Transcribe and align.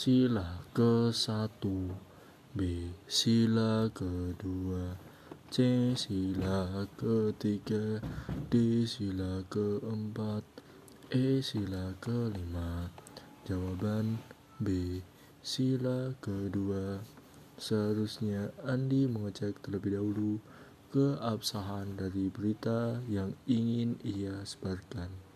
Sila 0.00 0.64
ke 0.72 1.12
satu 1.12 1.92
B. 2.56 2.88
Sila 3.04 3.84
kedua 3.92 4.96
C. 5.52 5.92
Sila 5.92 6.88
ketiga 6.96 8.00
D. 8.48 8.88
Sila 8.88 9.44
keempat 9.52 10.40
E. 11.12 11.44
Sila 11.44 11.92
kelima 12.00 12.88
Jawaban 13.44 14.16
B. 14.56 15.04
Sila 15.44 16.16
kedua 16.24 17.04
Seharusnya 17.60 18.56
Andi 18.64 19.04
mengecek 19.04 19.60
terlebih 19.60 20.00
dahulu 20.00 20.40
keabsahan 20.96 22.00
dari 22.00 22.32
berita 22.32 23.04
yang 23.04 23.36
ingin 23.44 24.00
ia 24.00 24.48
sebarkan. 24.48 25.29